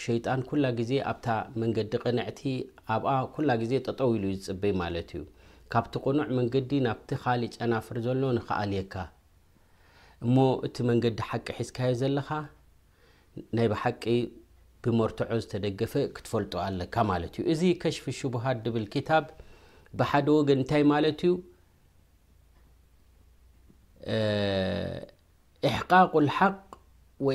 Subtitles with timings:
[0.06, 1.28] ሸይጣን ኩላ ግዜ ኣብታ
[1.62, 2.40] መንገዲ ቅነዕቲ
[2.96, 5.22] ኣብኣ ኩላ ግዜ ጠጠው ኢሉ ዩ ዝፅበይ ማለት እዩ
[5.74, 8.94] ካብቲ ቁኑዕ መንገዲ ናብቲ ካሊእ ጨናፍር ዘሎ ንከኣል የካ
[10.24, 10.36] እሞ
[10.68, 12.28] እቲ መንገዲ ሓቂ ሒዝካዮ ዘለካ
[13.56, 13.68] ናይ
[14.02, 14.14] ቂ
[14.84, 17.62] ብመርትዖ ዝተደገፈ ክትፈልጡ ኣለካ ማለት ዩ እዚ
[17.96, 19.18] ሽف ሽبሃት ብል ታ
[19.98, 21.30] ብሓደ ወ እንታይ ማለት ዩ
[25.68, 26.60] اሕقق لحق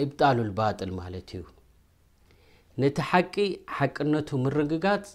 [0.03, 1.41] إብጣሉ ባል ማለት ዩ
[2.81, 3.35] ነቲ ሓቂ
[3.78, 5.06] ሓቅነቱ ምርግጋፅ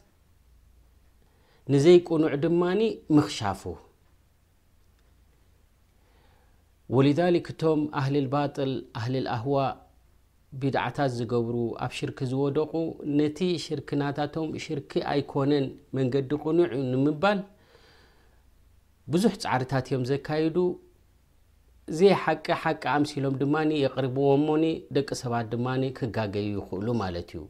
[1.72, 2.62] ንዘይቁኑዑ ድማ
[3.16, 3.62] ምክሻፉ
[6.96, 8.36] ወክ ቶም هሊ ባ
[9.36, 9.52] ኣዋ
[10.60, 12.72] ብድዓታት ዝገብሩ ኣብ ሽርክ ዝወደቑ
[13.18, 17.40] ነቲ ሽርክናታቶም ሽርክ ኣይኮነን መንገዲ ቁኑዕ ንምባል
[19.14, 20.56] ብዙሕ ፃዕርታት እዮም ዘካይዱ
[21.98, 24.64] ዘይ ሓቂ ሓቂ ኣምሲ ኢሎም ድማ የቅርብዎሞኒ
[24.96, 25.66] ደቂ ሰባት ድማ
[25.98, 27.42] ክጋገዩ ይኽእሉ ማለት እዩ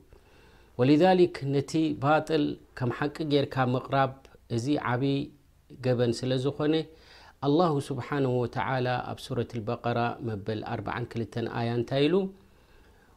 [0.80, 2.44] ወሊዛሊክ ነቲ ባጥል
[2.78, 4.12] ከም ሓቂ ጌርካ ምቕራብ
[4.56, 5.12] እዚ ዓብዪ
[5.84, 6.74] ገበን ስለ ዝኾነ
[7.46, 12.14] ኣላሁ ስብሓን ወተዓላ ኣብ ሱረት በቀራ መበል 42 ኣያ እንታይ ኢሉ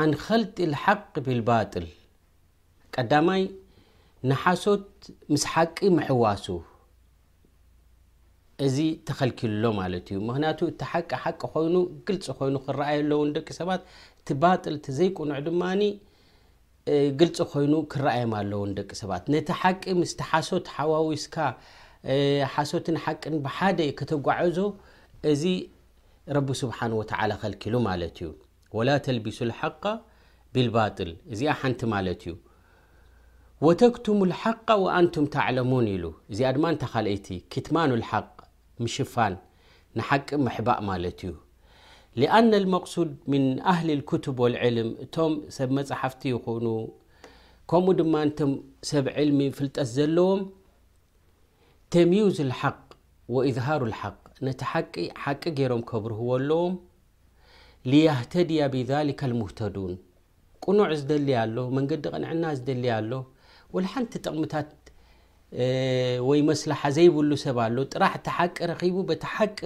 [0.00, 1.86] ኣንከልጢሓቅ ብል ባጥል
[2.96, 3.42] ቀዳማይ
[4.28, 4.86] ንሓሶት
[5.32, 6.46] ምስ ሓቂ ምሕዋሱ
[8.66, 8.76] እዚ
[9.08, 11.76] ተከልኪሉ ሎ ማለት እዩ ምክንያቱ እቲ ሓቂ ሓቂ ኮይኑ
[12.10, 13.82] ግልፅ ኮይኑ ክረኣየኣለውን ደቂ ሰባት
[14.20, 15.62] እቲ ባጥል ዘይቆኑዑ ድማ
[17.22, 21.36] ግልፂ ኮይኑ ክረኣየም ኣለውን ደቂ ሰባት ነቲ ሓቂ ምስ ሓሶት ሓዋዊስካ
[22.54, 24.58] ሓሶትን ሓቅን ብሓደ ከተጓዕዞ
[25.32, 25.44] እዚ
[26.38, 27.10] ረቢ ስብሓንወተ
[27.64, 28.30] ከሉ ማለት እዩ
[28.74, 29.84] و ተልቢሱ حق
[30.54, 32.34] ብلባطል እዚኣ ሓንቲ ማለት እዩ
[33.66, 38.30] وተክتሙ الحق وአንቱም ተዕለሙን ኢሉ እዚኣ ድማ ተ ካልቲ ክትማኑ الሓق
[38.82, 39.34] ምሽፋን
[39.98, 41.32] ንሓቂ ምሕባእ ማለት እዩ
[42.20, 46.66] لኣነ المقሱድ ምን ኣህሊ الክቱብ والዕልም እቶም ሰብ መጻሓፍቲ ይኮኑ
[47.70, 48.14] ከምኡ ድማ
[48.50, 48.50] ም
[48.90, 50.40] ሰብ ዕልሚ ፍልጠት ዘለዎም
[51.92, 52.82] ተምዝ الحق
[53.34, 54.94] واዝሃሩ الሓق ነቲ ሓቂ
[55.24, 56.74] ሓቂ ገይሮም ከብርህዎ ኣለዎም
[57.90, 59.92] ያህተድያ ብዛሊካ ሙህተዱን
[60.64, 63.10] ቁኑዕ ዝደሊ ኣሎ መንገዲ ቀንዕና ዝደሊ ኣሎ
[63.74, 64.68] ወ ሓንቲ ጥቕምታት
[66.28, 69.58] ወይ መስላሓ ዘይብሉ ሰብ ኣሎ ጥራሕ እቲ ሓቂ ረኺቡ በቲ ሓቂ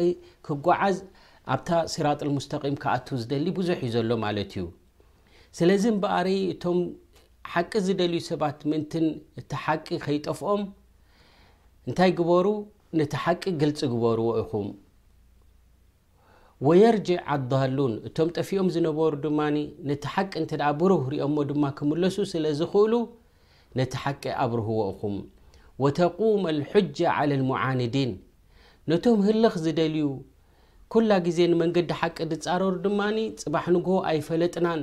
[0.46, 0.96] ክጓዓዝ
[1.54, 4.64] ኣብታ ስራጣ ሙስተቂም ክኣት ዝደሊ ብዙሕ እዩ ዘሎ ማለት እዩ
[5.58, 6.78] ስለዚ እምበኣሪ እቶም
[7.52, 8.92] ሓቂ ዝደልዩ ሰባት ምእንት
[9.42, 10.64] እቲ ሓቂ ከይጠፍኦም
[11.88, 12.46] እንታይ ግበሩ
[13.00, 14.66] ነቲ ሓቂ ግልፂ ግበርዎ ይኹም
[16.66, 19.56] ወየርጅዕ ኣዳሉን እቶም ጠፊኦም ዝነበሩ ድማኒ
[19.88, 22.92] ነቲ ሓቂ እንተ ደ ብሩህ ርኦሞ ድማ ክምለሱ ስለ ዝኽእሉ
[23.78, 25.16] ነቲ ሓቂ ኣብርህዎ እኹም
[25.84, 28.12] ወተቁም ልሑጃ ላ ልሙዓንዲን
[28.90, 30.06] ነቶም ህልኽ ዝደልዩ
[30.94, 34.82] ኩላ ግዜ ንመንገዲ ሓቂ ዝፃረሩ ድማኒ ፅባሕ ንግ ኣይፈለጥናን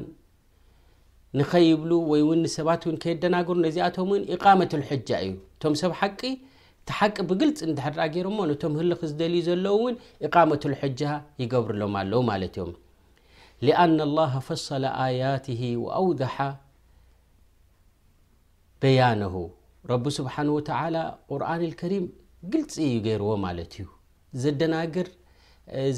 [1.40, 6.22] ንኸይብሉ ወይ ውን ንሰባት እውን ከየደናግሩ ነዚኣቶምውን ኢቃመት ሕጃ እዩ እቶም ሰብ ሓቂ
[6.85, 9.95] እቲ ሓቂ ብግልፂ እንድሕርዳ ገይሮሞ ነቶም ህሊ ክ ዝደልዩ ዘለው ውን
[10.27, 11.01] ኢቃመት ልሕጃ
[11.41, 12.71] ይገብርሎም ኣለው ማለት እዮም
[13.65, 15.45] ሊኣና ላሃ ፈሰለ ኣያት
[16.00, 16.38] ኣውጋሓ
[18.81, 19.35] በያነሁ
[19.91, 20.95] ረቢ ስብሓን ወተዓላ
[21.31, 22.06] ቁርኣን ልከሪም
[22.56, 23.88] ግልፂ እዩ ገይርዎ ማለት እዩ
[24.45, 25.09] ዘደናግር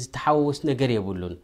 [0.02, 1.36] ዝተሓወስ ነገር የብሉን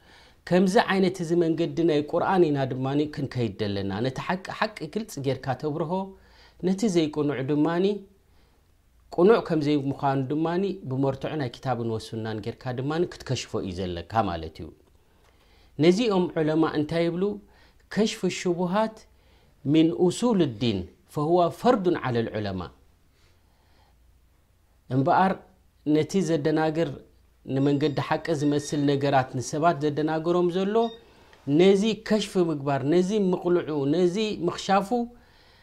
[0.51, 2.87] ከምዚ ዓይነት እዚ መንገዲ ናይ ቁርኣን ኢና ድማ
[3.17, 5.93] ክንከይድደለና ነቲ ሓቂ ሓቂ ግልፂ ጌርካ ተብርሆ
[6.69, 7.67] ነቲ ዘይቁኑዑ ድማ
[9.17, 10.47] ቁኑዕ ከምዘይ ምኳኑ ድማ
[10.91, 14.69] ብመርትዑ ናይ ክታብን ወስናን ጌርካ ድማ ክትከሽፎ እዩ ዘለካ ማለት እዩ
[15.85, 17.25] ነዚኦም ዑለማ እንታይ ይብሉ
[17.95, 18.97] ከሽፍ ሽቡሃት
[19.73, 19.89] ምን
[20.19, 20.79] ሱል ዲን
[21.15, 22.61] ፈዋ ፈርዱን ለዑለማ
[24.97, 25.33] እምበኣር
[25.95, 26.91] ነቲ ዘደናግር
[27.55, 30.77] ንመንገዲ ሓቂ ዝመስል ነገራት ንሰባት ዘደናግሮም ዘሎ
[31.61, 34.17] ነዚ ከሽፍ ምግባር ነዚ ምቕልዑ ነዚ
[34.49, 34.89] ምክሻፉ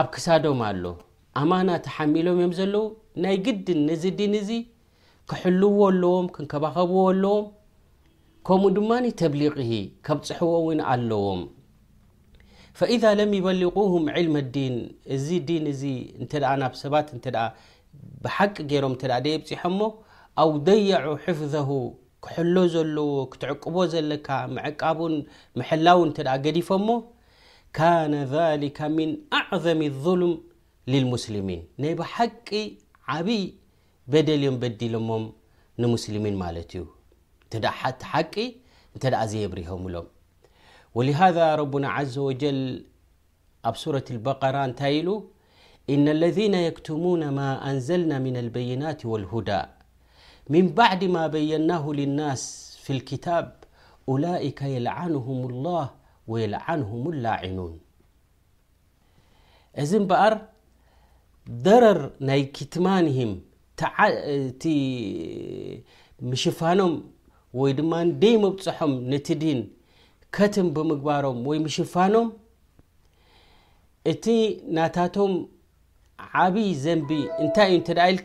[0.00, 0.84] ኣብ ክሳዶም ኣሎ
[1.40, 2.84] ኣማና ተሓሚሎም ዮም ዘለው
[3.22, 4.50] ናይ ግድን ነዚ ዲን እዚ
[5.30, 7.46] ክሕልዎ ኣለዎም ክንከባኸብዎ ኣለዎም
[8.48, 9.54] ከምኡ ድማ ተብሊغ
[10.08, 11.42] ከብፅሕዎ ውን ኣለዎም
[12.78, 14.76] ፈኢዛ ለም ይበሊغም ዕልም ዲን
[15.16, 15.82] እዚ ዲን እዚ
[16.24, 17.34] እ ናብ ሰባት እ
[18.24, 18.94] ብሓቂ ገይሮም
[19.26, 19.80] ደይብፅሖሞ
[20.42, 21.54] ኣው ደይዑ ሕፍዘ
[22.24, 25.16] ክሕሎ ዘለዎ ክትዕቅቦ ዘለካ ምዕቃቡን
[25.60, 26.88] ምሐላው እ ገዲፎሞ
[27.72, 30.32] كان ذلك من اعظم الظلم
[30.86, 32.48] للمسلمين ني بحق
[33.08, 33.42] عبي
[34.12, 35.24] بدليم بدلمم
[35.78, 36.72] نمسلمين ملت
[37.50, 38.46] ت حتى حقي
[39.02, 40.06] ت ز يبرهملم
[40.96, 42.62] ولهذا ربنا عز وجل
[43.68, 45.08] اب سورة البقرا نت ل
[45.94, 49.66] ان الذين يكتمون ما انزلنا من البينات والهدىء
[50.54, 52.42] من بعد ما بيناه للناس
[52.84, 53.46] في الكتاب
[54.10, 55.84] أولئك يلعنهم الله
[56.38, 56.58] نه
[57.76, 57.78] ع
[59.82, 60.34] እዚ በኣር
[61.64, 61.98] ضረር
[62.28, 63.18] ናይ كትማه
[66.30, 66.94] مሽፋኖም
[67.60, 67.92] ወይ ድማ
[68.22, 69.60] ደይ مبፅሖም نت ዲን
[70.36, 71.36] كትም بምግባሮም
[71.66, 72.28] مሽፋኖም
[74.12, 74.24] እቲ
[74.76, 75.32] ናታቶም
[76.42, 76.54] عብ
[76.84, 77.10] ዘንቢ
[77.42, 77.78] እንታይ ዩ
[78.16, 78.20] ል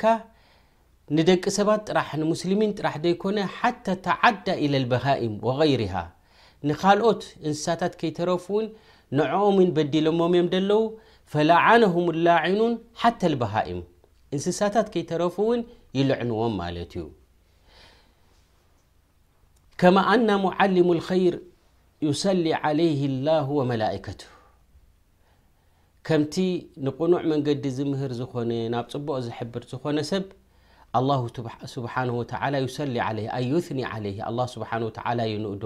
[1.18, 1.98] ንደቂ ሰባት ጥራ
[2.32, 6.02] مسلሚ ጥራ ይኮن حتى ተዓዳ إلى البهئም وغيርه
[6.70, 8.66] ንካልኦት እንስሳታት ከይተረፉን
[9.20, 10.82] ነعም በዲሎሞ እዮም ለው
[11.50, 13.80] ላعነهም ላኑን ሓታ لባሃئም
[14.36, 15.62] እንስሳታት ከይተረፉ ውን
[15.98, 17.04] ይልዕንዎም ማለት እዩ
[19.82, 19.98] ከማ
[20.28, 21.36] ና ዓلሙ اር
[22.08, 24.20] يصሊ عله اላه وመላئት
[26.08, 26.36] ከምቲ
[26.86, 30.26] ንቁኑዕ መንገዲ ዝምህር ዝኮነ ናብ ፅቡቅ ዝብር ዝኮነ ሰብ
[35.32, 35.66] ይዶ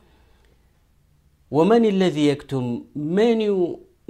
[1.55, 2.67] ወመን ለذ የክቱም
[3.15, 3.53] መን ዩ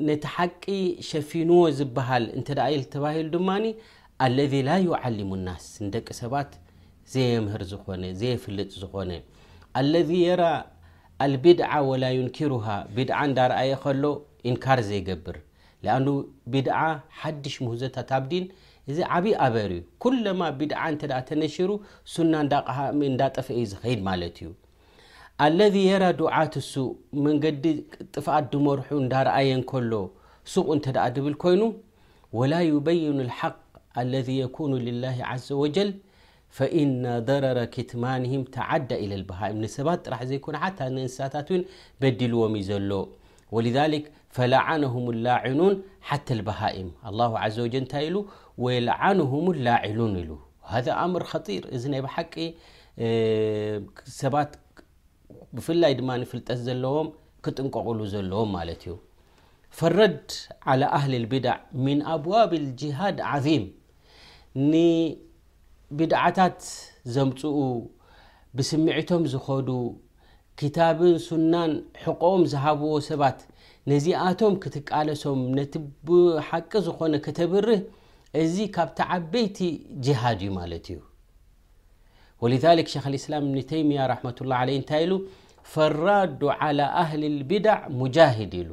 [0.07, 0.63] ነቲ ሓቂ
[1.07, 3.63] ሸፊንዎ ዝብሃል እንተ ኢል ተባሂሉ ድማኒ
[4.25, 6.51] አለذ ላ ዩዓሊሙ ናስ ንደቂ ሰባት
[7.13, 9.11] ዘየምህር ዝኾነ ዘየፍልጥ ዝኾነ
[9.79, 10.43] አለዚ የራ
[11.25, 12.65] አልቢድዓ ወላ ዩንኪሩሃ
[12.97, 14.03] ቢድዓ እንዳረኣየ ከሎ
[14.51, 15.37] ኢንካር ዘይገብር
[15.85, 16.07] ሊኣን
[16.55, 16.77] ቢድዓ
[17.21, 18.45] ሓድሽ ሙህዘታት ኣብዲን
[18.91, 21.69] እዚ ዓብይ ኣበር እዩ ኩለማ ቢድዓ እንተ ተነሽሩ
[22.15, 24.49] ሱና እዳሚ እዳጠፍአዩ ዝኸይድ ማለት እዩ
[25.47, 26.89] الذي يرى دعاة السء
[27.23, 27.65] مን ዲ
[28.15, 28.87] ጥف دمርح
[29.39, 29.91] أي كل
[30.53, 30.69] سق
[31.25, 31.61] ብل كይن
[32.39, 33.61] ولا يبين الحق
[34.03, 35.91] الذي يكون لله عز وجل
[36.57, 36.91] فإن
[37.29, 39.75] ضرر كتمانهم تعد الى البهائم نس
[40.19, 40.69] ح يك ا
[42.01, 42.71] بدلዎم ሎ
[43.55, 44.03] ولذلك
[44.35, 45.73] فلعنهم اللاعنون
[46.09, 48.15] حتى البهائم الله عز وجل
[48.63, 50.11] ويلعنهم اللاعنون
[55.55, 57.07] ብፍላይ ድማ ንፍልጠት ዘለዎም
[57.45, 58.93] ክጥንቀቕሉ ዘለዎም ማለት እዩ
[59.79, 60.17] ፈረድ
[60.71, 63.65] ዓላ ኣህሊ ልቢድዕ ምን ኣብዋብ ጅሃድ ዓዚም
[64.71, 66.59] ንብድዓታት
[67.15, 67.57] ዘምፅኡ
[68.57, 69.69] ብስምዒቶም ዝኸዱ
[70.61, 71.71] ክታብን ሱናን
[72.03, 73.39] ሕቆኦም ዝሃብዎ ሰባት
[73.91, 75.73] ነዚኣቶም ክትቃለሶም ነቲ
[76.07, 77.81] ብሓቂ ዝኾነ ከተብርህ
[78.43, 79.57] እዚ ካብቲ ዓበይቲ
[80.05, 80.99] ጅሃድ እዩ ማለት እዩ
[82.41, 84.95] ولذلك خ الإسلم بن تمያ ة الله عل ታ
[85.73, 88.69] فلራዱ على هل البدع مجاهድ ሉ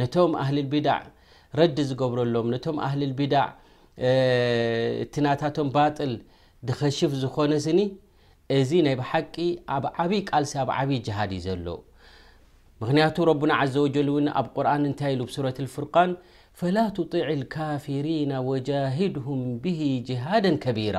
[0.00, 0.96] ነቶم هل البع
[1.60, 2.46] ረዲ ዝገብረሎም
[2.90, 3.32] هل لبع
[5.12, 6.12] تናታቶም بطل
[6.68, 7.78] ድኸشፍ ዝኾن سኒ
[8.58, 9.34] እዚ ናይ حቂ
[9.76, 11.66] ኣብ ዓብይ ቃሲ ኣብ ዓብይ جهድ ዩ ዘሎ
[12.80, 14.08] مክንያቱ ربና عز وجل
[14.38, 16.10] ኣብ قرن ታይ صورة الفرقان
[16.58, 20.98] فلا تطيع الكافرين وجاهድهم به جهادا كቢيራ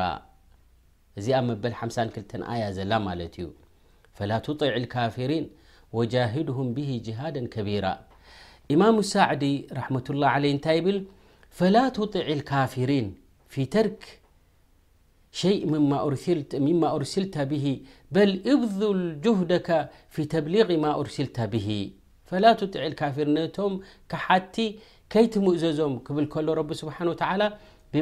[1.18, 3.48] ل 52 ي
[4.14, 5.50] فلا تطع الكافرين
[5.94, 8.00] وجاهدهم به جهادا كبيرة
[8.72, 9.44] امام سعد
[9.78, 11.06] رمة الله عل
[11.50, 13.16] فلا تطع الكافرين
[13.50, 14.20] في ترك
[15.32, 15.68] شيء
[16.60, 21.92] مما أرسل به بل ابذ الجهدك في تبليغ ما أرسل به
[22.26, 23.80] فل طع الفر
[24.12, 24.62] كቲ
[25.16, 25.92] كيتمؤዞم
[26.46, 27.58] ل رب سبن ولى
[27.94, 27.96] ب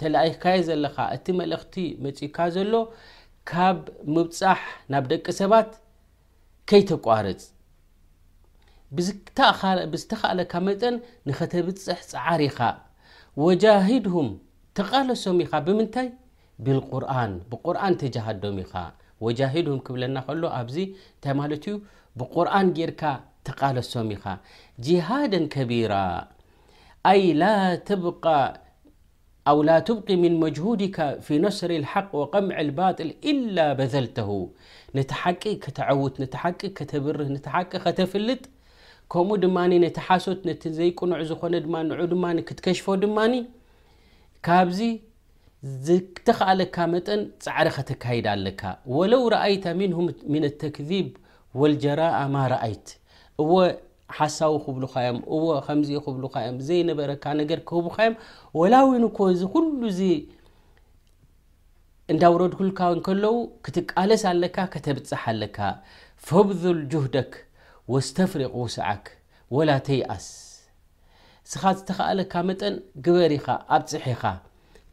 [0.00, 1.74] ተለይካየ ዘለካ እቲ መልእክቲ
[2.04, 2.74] መፅኢካ ዘሎ
[3.50, 3.78] ካብ
[4.14, 4.60] ምብፃሕ
[4.92, 5.70] ናብ ደቂ ሰባት
[6.70, 7.42] ከይተቋርፅ
[8.96, 10.96] ብዝተካእለካ መጠን
[11.28, 12.60] ንከተብፅሕ ፀዓሪ ኢኻ
[13.44, 14.28] ወጃሂድሁም
[14.78, 16.08] ተቃለሶም ኢኻ ብምንታይ
[16.66, 18.74] ብርን ብቁርን ተጀሃዶም ኢኻ
[19.24, 20.76] ወጃሂድሁም ክብለና ከሎ ኣብዚ
[21.16, 21.74] እንታይ ማለት ዩ
[22.20, 23.02] ብቁርኣን ጌርካ
[23.48, 24.24] ተቃለሶም ኢኻ
[24.86, 25.94] ጂሃደን ከቢራ
[27.12, 27.44] ኣይ ላ
[27.88, 28.24] ተብቃ
[29.52, 34.30] و ل تبق من مجهድካ في نصሪ الحق وقምع البطل إل بذلته
[34.96, 35.42] ነቲ حቂ
[35.78, 36.14] ተعውት
[36.76, 37.28] ቂ ተብርህ
[37.84, 38.42] ከተፍልጥ
[39.12, 39.44] ከም ድ
[39.96, 41.54] ቲ ሓሶት ዘيቁኑع ዝኾነ
[42.58, 43.18] ትكሽፎ ድማ
[44.46, 44.80] ካብዚ
[46.26, 47.06] ተአለካ መጠ
[47.56, 48.60] ዕሪ ተካድ ኣለካ
[48.96, 49.98] وለو رأية نه
[50.34, 51.08] ن الكذيب
[51.60, 52.34] والጀرم
[52.66, 52.86] أيት
[54.16, 58.14] ሓሳዊ ክብሉኻዮም እዎ ከምዚኡ ክብሉኻ እዮም ዘይነበረካ ነገር ክህቡኻዮም
[58.58, 60.00] ወላ ዊን እኮ እዚ ኩሉ እዙ
[62.12, 63.34] እንዳ ውረድኩልካ ንከለዉ
[63.64, 65.58] ክትቃለስ ኣለካ ከተብፅሓ ኣለካ
[66.28, 67.32] ፈብሉል ጁሁደክ
[67.94, 69.04] ወስተፍሪቅ ውሳዓክ
[69.56, 70.26] ወላ ተይኣስ
[71.50, 72.74] ስኻ ዝተኸኣለካ መጠን
[73.04, 73.46] ግበር ኢኻ
[73.76, 74.22] ኣብ ፅሒኢኻ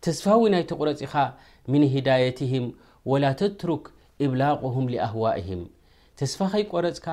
[0.07, 1.13] ተስፋ ዊ ናይተቑረፂ ኢኻ
[1.71, 2.65] ምን ሂዳየትሂም
[3.11, 3.83] ወላ ተትሩክ
[4.25, 5.63] ኢብላቕሁም ሊኣህዋእሂም
[6.19, 7.07] ተስፋ ኸይቆረፅካ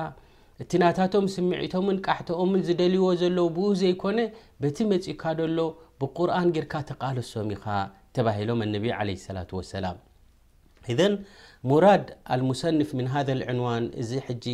[0.63, 4.19] እቲናታቶም ስምዒቶምን ቃሕትኦምን ዝደልይዎ ዘሎ ብኡ ዘይኮነ
[4.63, 5.59] በቲ መፂካ ደሎ
[6.01, 7.57] ብቁርን ጌርካ ተቃልሶም ኢ
[8.15, 9.43] ተባሂሎም ነ ለ ላ
[9.73, 9.97] ሰላም
[10.93, 11.13] እን
[11.69, 12.05] ሙራድ
[12.35, 14.11] ኣልሙሰንፍ ምን ሃ ዕንዋን እዚ
[14.43, 14.47] ጂ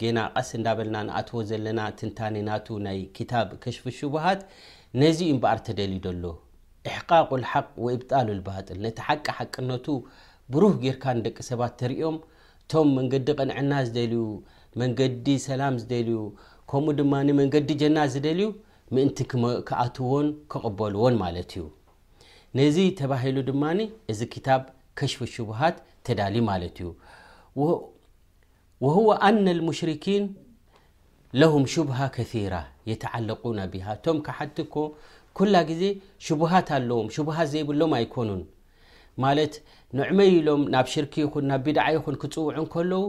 [0.00, 4.42] ገና ቀስ እዳና ኣትዎ ዘለና ትንታኒናቱ ናይ ክታብ ከሽፍ ሽቡሃት
[5.02, 6.24] ነዚዩ እበኣር ተደል ደሎ
[6.90, 7.66] ኤሕቃቁሓቅ
[8.02, 9.86] ብጣሉ ባጥል ነቲ ሓቂ ሓቅነቱ
[10.54, 12.16] ብሩህ ጌርካንደቂ ሰባት ተርዮም
[12.64, 14.16] እቶም መንገዲ ቅንዕና ዝደልዩ
[14.80, 16.18] መንገዲ ሰላም ዝደልዩ
[16.70, 18.46] ከምኡ ድማ መንገዲ ጀና ዝደልዩ
[18.96, 19.18] ምእንቲ
[19.68, 21.64] ክኣትዎን ክቕበልዎን ማለት እዩ
[22.58, 23.64] ነዚ ተባሂሉ ድማ
[24.12, 24.62] እዚ ክታብ
[24.98, 25.76] ከሽፍ ሽቡሃት
[26.06, 26.88] ተዳሊ ማለት እዩ
[28.84, 28.96] ወህ
[29.28, 30.24] ኣና ልሙሽርኪን
[31.40, 32.54] ለም ሽቡሃ ከራ
[32.90, 34.76] የተዓለቁና ቢሃ ቶም ካሓቲ ኮ
[35.38, 35.82] ኩላ ግዜ
[36.26, 38.42] ሽቡሃት ኣለዎም ሽሃ ዘይብሎም ኣይኮኑን
[39.24, 39.54] ማለት
[39.98, 43.00] ንዕመይ ኢሎም ናብ ሽርክ ይኹን ናብ ቢድዓ ይኹን ክፅውዑን ከለዉ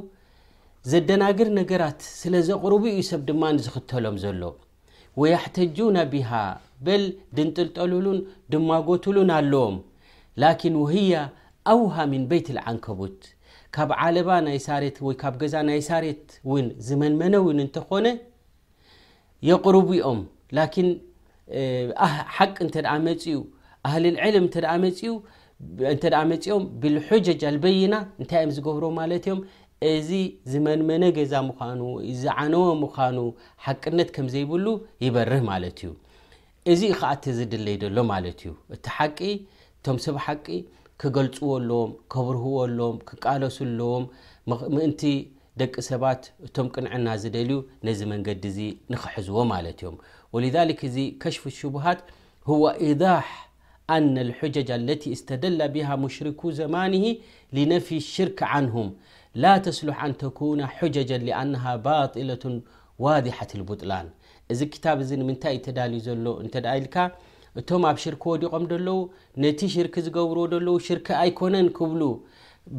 [0.92, 4.42] ዘደናግር ነገራት ስለ ዘቕርቡ ዩ ሰብ ድማ ንዝኽተሎም ዘሎ
[5.22, 6.32] ወያሕተጁና ቢሃ
[6.86, 7.04] በል
[7.38, 8.20] ድንጥልጠሉሉን
[8.54, 9.76] ድማጎትሉን ኣለዎም
[10.44, 11.14] ላኪን ወህያ
[11.74, 13.20] ኣውሃ ምን በይት ዓንከቡት
[13.76, 18.08] ካብ ዓለባ ናሳት ወይካብ ገዛ ናይ ሳሬት ውን ዝመንመነ ውን እንተኾነ
[19.50, 20.20] የቕርቡኦም
[20.58, 20.92] ላን
[22.36, 23.38] ሓቂ እ
[23.88, 24.46] ኣህሊ ልዕልም
[25.92, 29.40] እንተ መፅኦም ብልሓጀጅ አልበይና እንታይ እዮም ዝገብሮ ማለት እዮም
[29.92, 30.10] እዚ
[30.52, 31.82] ዝመንመነ ገዛ ምኑ
[32.22, 33.18] ዝዓነዎ ምዃኑ
[33.66, 34.66] ሓቅነት ከም ዘይብሉ
[35.06, 35.90] ይበርህ ማለት እዩ
[36.72, 39.20] እዚ ኸኣ እተ ዝድለይደሎ ማለት እዩ እቲ ሓቂ
[39.80, 40.46] እቶም ሰብ ሓቂ
[41.02, 44.04] ክገልፅዎ ኣለዎም ከብርህዎ ኣለዎም ክቃለሱ ኣለዎም
[44.76, 45.04] ምእንቲ
[45.62, 48.60] ደቂ ሰባት እቶም ቅንዕና ዝደልዩ ነዚ መንገዲ እዚ
[48.94, 49.98] ንኽሕዝዎ ማለት እዮም
[50.36, 52.00] ወክ እዚ ከሽፉ ሽቡሃት
[52.52, 53.28] ሁዋ ኢضሕ
[53.96, 57.04] ኣና ልሓጀጃ ኣለቲ እስተደላ ብሃ ሙሽሪኩ ዘማንሂ
[57.58, 58.88] ሊነፊ ሽርክ ዓንሁም
[59.42, 62.44] ላ ተስሉሕ ኣን ተኩና ሓጀጃ ኣና ባጢለቱ
[63.04, 64.08] ዋድሓት ቡጥላን
[64.54, 66.96] እዚ ክታብ እዚ ንምንታይ እ ተዳልዩ ዘሎ እንተ ኢልካ
[67.60, 68.96] እቶም ኣብ ሽርክ ወዲቖም ደለዉ
[69.44, 72.02] ነቲ ሽርክ ዝገብርዎ ለዉ ሽርክ ኣይኮነን ክብሉ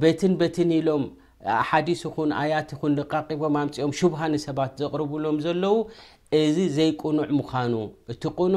[0.03, 1.05] በትን በትን ኢሎም
[1.71, 5.77] ሓዲስ ኹን ኣያት ን ንቃቂቦም ኣምፅኦም ሽቡሃን ሰባት ዘቕርብሎም ዘለው
[6.43, 7.73] እዚ ዘይቁኑዕ ምኳኑ
[8.13, 8.57] እቲ ኑ